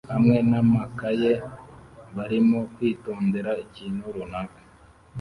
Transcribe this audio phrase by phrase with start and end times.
[0.13, 1.31] hamwe namakaye
[2.15, 4.59] barimo kwitondera ikintu runaka